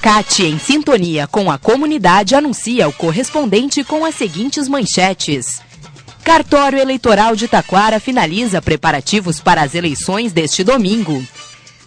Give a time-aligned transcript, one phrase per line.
[0.00, 5.60] Facate, em sintonia com a comunidade, anuncia o correspondente com as seguintes manchetes.
[6.22, 11.20] Cartório Eleitoral de Taquara finaliza preparativos para as eleições deste domingo.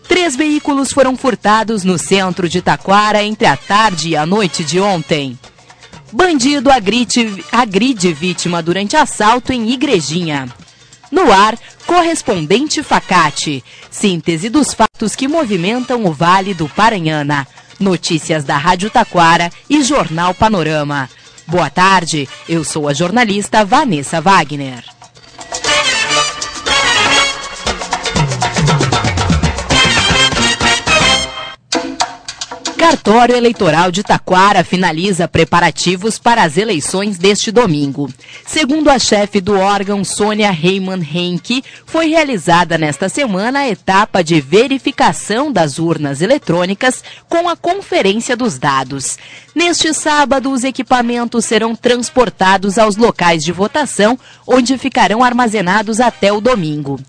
[0.10, 4.78] Três veículos foram furtados no centro de Taquara entre a tarde e a noite de
[4.78, 5.40] ontem.
[6.12, 10.54] Bandido agride, agride vítima durante assalto em Igrejinha.
[11.10, 13.64] No ar, correspondente Facate.
[13.90, 17.48] Síntese dos fatos que movimentam o Vale do Paranhana.
[17.82, 21.10] Notícias da Rádio Taquara e Jornal Panorama.
[21.48, 24.91] Boa tarde, eu sou a jornalista Vanessa Wagner.
[32.92, 38.10] Cartório Eleitoral de Taquara finaliza preparativos para as eleições deste domingo.
[38.46, 44.42] Segundo a chefe do órgão, Sônia Reimann Henke, foi realizada nesta semana a etapa de
[44.42, 49.18] verificação das urnas eletrônicas com a conferência dos dados.
[49.56, 56.42] Neste sábado, os equipamentos serão transportados aos locais de votação, onde ficarão armazenados até o
[56.42, 57.00] domingo.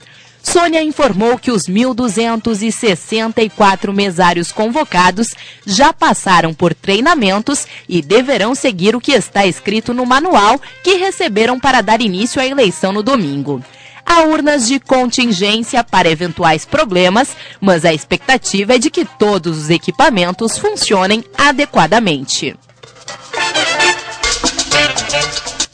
[0.43, 5.29] Sônia informou que os 1.264 mesários convocados
[5.65, 11.61] já passaram por treinamentos e deverão seguir o que está escrito no manual que receberam
[11.61, 13.63] para dar início à eleição no domingo.
[14.05, 19.71] Há urnas de contingência para eventuais problemas, mas a expectativa é de que todos os
[19.71, 22.57] equipamentos funcionem adequadamente.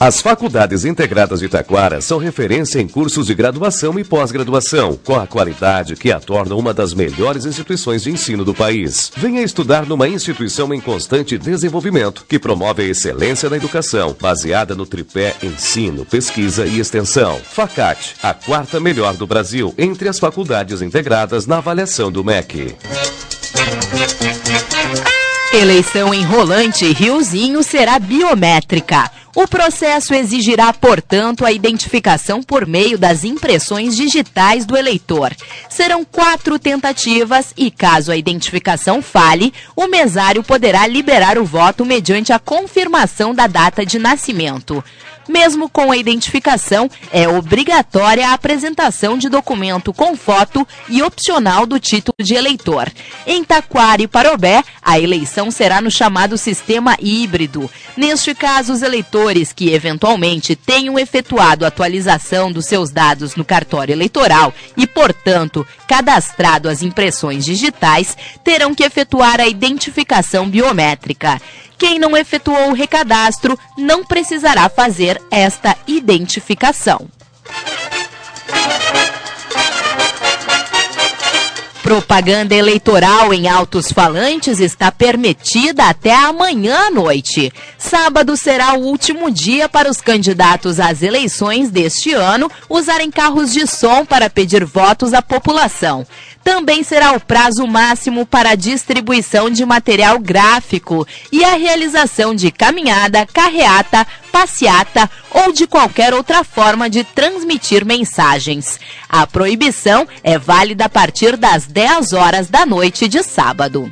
[0.01, 5.27] As faculdades integradas de Taquara são referência em cursos de graduação e pós-graduação, com a
[5.27, 9.11] qualidade que a torna uma das melhores instituições de ensino do país.
[9.17, 14.85] Venha estudar numa instituição em constante desenvolvimento, que promove a excelência na educação, baseada no
[14.85, 17.37] tripé ensino, pesquisa e extensão.
[17.49, 22.73] Facate, a quarta melhor do Brasil entre as faculdades integradas na avaliação do MEC.
[25.53, 29.18] Eleição em Rolante Riozinho será biométrica.
[29.41, 35.33] O processo exigirá, portanto, a identificação por meio das impressões digitais do eleitor.
[35.69, 42.33] Serão quatro tentativas e, caso a identificação falhe, o mesário poderá liberar o voto mediante
[42.33, 44.83] a confirmação da data de nascimento.
[45.29, 51.79] Mesmo com a identificação, é obrigatória a apresentação de documento com foto e opcional do
[51.79, 52.91] título de eleitor.
[53.27, 57.69] Em Taquari e Parobé, a eleição será no chamado sistema híbrido.
[57.95, 64.51] Neste caso, os eleitores que eventualmente tenham efetuado atualização dos seus dados no cartório eleitoral
[64.75, 71.39] e, portanto, cadastrado as impressões digitais, terão que efetuar a identificação biométrica.
[71.79, 77.07] Quem não efetuou o recadastro não precisará fazer esta identificação.
[81.89, 87.51] Propaganda eleitoral em altos falantes está permitida até amanhã à noite.
[87.79, 93.65] Sábado será o último dia para os candidatos às eleições deste ano usarem carros de
[93.65, 96.05] som para pedir votos à população.
[96.43, 102.51] Também será o prazo máximo para a distribuição de material gráfico e a realização de
[102.51, 108.79] caminhada, carreata, passeata ou de qualquer outra forma de transmitir mensagens.
[109.07, 111.78] A proibição é válida a partir das 10
[112.11, 113.89] horas da noite de sábado.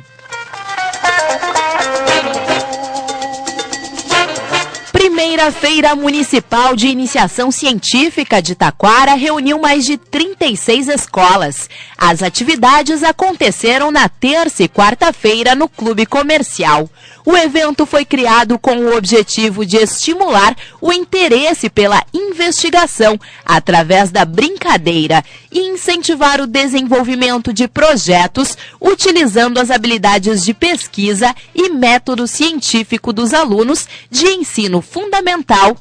[5.18, 11.68] Primeira Feira Municipal de Iniciação Científica de Taquara reuniu mais de 36 escolas.
[11.98, 16.88] As atividades aconteceram na terça e quarta-feira no Clube Comercial.
[17.26, 24.24] O evento foi criado com o objetivo de estimular o interesse pela investigação através da
[24.24, 33.12] brincadeira e incentivar o desenvolvimento de projetos utilizando as habilidades de pesquisa e método científico
[33.12, 35.07] dos alunos de ensino fundamental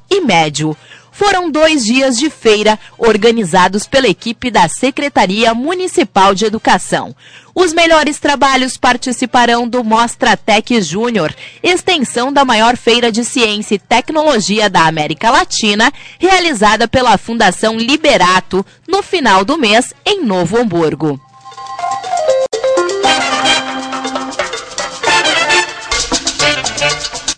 [0.09, 0.75] e médio.
[1.11, 7.15] Foram dois dias de feira organizados pela equipe da Secretaria Municipal de Educação.
[7.55, 13.79] Os melhores trabalhos participarão do Mostra Tech Júnior, extensão da maior feira de ciência e
[13.79, 21.19] tecnologia da América Latina, realizada pela Fundação Liberato no final do mês em Novo Hamburgo.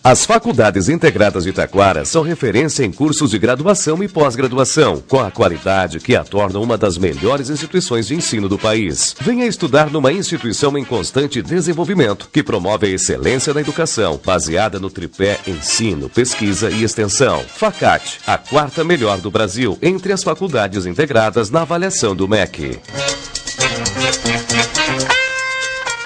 [0.02, 5.30] As faculdades integradas de Taquara são referência em cursos de graduação e pós-graduação, com a
[5.30, 9.14] qualidade que a torna uma das melhores instituições de ensino do país.
[9.20, 14.88] Venha estudar numa instituição em constante desenvolvimento, que promove a excelência na educação, baseada no
[14.88, 17.44] tripé ensino, pesquisa e extensão.
[17.54, 22.80] Facate, a quarta melhor do Brasil entre as faculdades integradas na avaliação do MEC.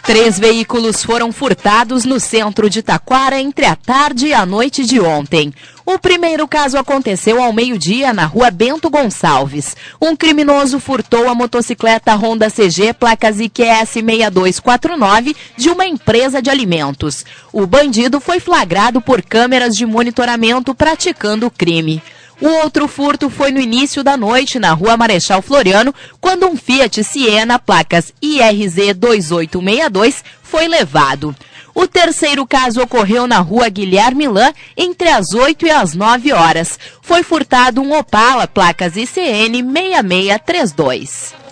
[0.04, 5.00] Três veículos foram furtados no centro de Taquara entre a tarde e a noite de
[5.00, 5.50] ontem.
[5.86, 9.74] O primeiro caso aconteceu ao meio-dia na rua Bento Gonçalves.
[9.98, 17.24] Um criminoso furtou a motocicleta Honda CG placas IQS 6249 de uma empresa de alimentos.
[17.50, 22.02] O bandido foi flagrado por câmeras de monitoramento praticando o crime.
[22.40, 27.02] O outro furto foi no início da noite na rua Marechal Floriano, quando um Fiat
[27.04, 31.34] Siena, placas IRZ 2862, foi levado.
[31.74, 36.78] O terceiro caso ocorreu na rua Guilherme Lã, entre as 8 e as 9 horas.
[37.02, 41.43] Foi furtado um Opala, placas ICN 6632.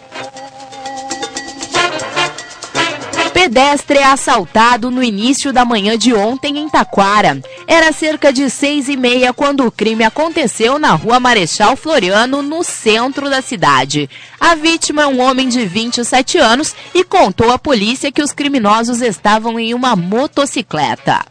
[3.42, 7.42] Pedestre é assaltado no início da manhã de ontem em Taquara.
[7.66, 12.62] Era cerca de seis e meia quando o crime aconteceu na rua Marechal Floriano, no
[12.62, 14.08] centro da cidade.
[14.38, 19.02] A vítima é um homem de 27 anos e contou à polícia que os criminosos
[19.02, 21.26] estavam em uma motocicleta.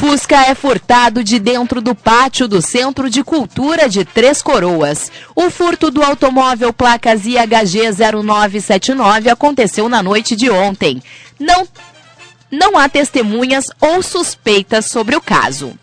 [0.00, 5.12] Fusca é furtado de dentro do pátio do Centro de Cultura de Três Coroas.
[5.36, 11.02] O furto do automóvel placas IHG 0979 aconteceu na noite de ontem.
[11.38, 11.68] Não,
[12.50, 15.78] não há testemunhas ou suspeitas sobre o caso.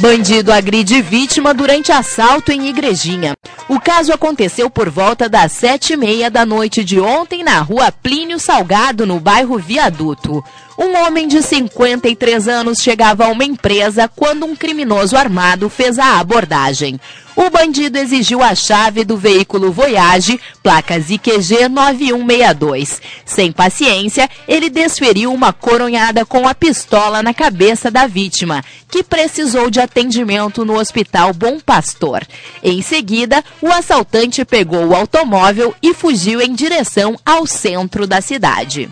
[0.00, 3.34] Bandido agride vítima durante assalto em Igrejinha.
[3.68, 7.90] O caso aconteceu por volta das sete e meia da noite de ontem na rua
[7.90, 10.44] Plínio Salgado, no bairro Viaduto.
[10.80, 16.20] Um homem de 53 anos chegava a uma empresa quando um criminoso armado fez a
[16.20, 17.00] abordagem.
[17.34, 23.02] O bandido exigiu a chave do veículo Voyage, placas IQG 9162.
[23.24, 29.70] Sem paciência, ele desferiu uma coronhada com a pistola na cabeça da vítima, que precisou
[29.70, 32.24] de atendimento no Hospital Bom Pastor.
[32.62, 38.88] Em seguida, o assaltante pegou o automóvel e fugiu em direção ao centro da cidade.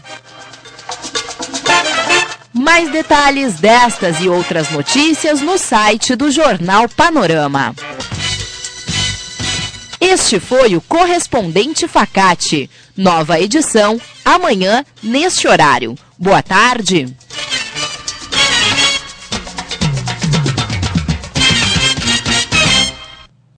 [2.66, 7.72] Mais detalhes destas e outras notícias no site do Jornal Panorama.
[10.00, 12.68] Este foi o Correspondente Facate.
[12.96, 15.94] Nova edição amanhã, neste horário.
[16.18, 17.06] Boa tarde.